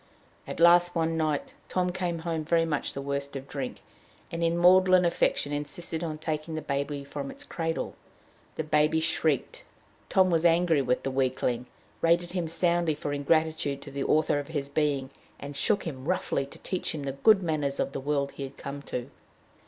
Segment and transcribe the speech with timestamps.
[0.47, 3.83] At last one night Tom came home very much the worse of drink,
[4.31, 7.93] and in maudlin affection insisted on taking the baby from its cradle.
[8.55, 9.63] The baby shrieked.
[10.09, 11.67] Tom was angry with the weakling,
[12.01, 16.47] rated him soundly for ingratitude to "the author of his being," and shook him roughly
[16.47, 19.11] to teach him the good manners of the world he had come to.